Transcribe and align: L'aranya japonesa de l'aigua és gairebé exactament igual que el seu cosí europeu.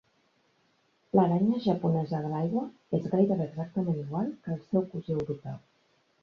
L'aranya 1.17 1.59
japonesa 1.65 2.21
de 2.23 2.31
l'aigua 2.31 2.63
és 2.99 3.05
gairebé 3.13 3.47
exactament 3.49 4.01
igual 4.05 4.33
que 4.47 4.57
el 4.57 4.59
seu 4.73 4.89
cosí 4.95 5.17
europeu. 5.19 5.63